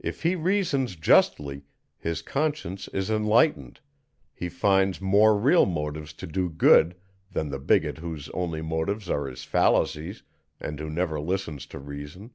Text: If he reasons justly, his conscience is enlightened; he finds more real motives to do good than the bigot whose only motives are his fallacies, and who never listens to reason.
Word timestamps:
If 0.00 0.22
he 0.22 0.34
reasons 0.34 0.96
justly, 0.96 1.62
his 1.96 2.20
conscience 2.20 2.88
is 2.88 3.08
enlightened; 3.08 3.80
he 4.34 4.50
finds 4.50 5.00
more 5.00 5.34
real 5.34 5.64
motives 5.64 6.12
to 6.20 6.26
do 6.26 6.50
good 6.50 6.94
than 7.32 7.48
the 7.48 7.58
bigot 7.58 7.96
whose 7.96 8.28
only 8.34 8.60
motives 8.60 9.08
are 9.08 9.26
his 9.26 9.44
fallacies, 9.44 10.22
and 10.60 10.78
who 10.78 10.90
never 10.90 11.18
listens 11.18 11.64
to 11.68 11.78
reason. 11.78 12.32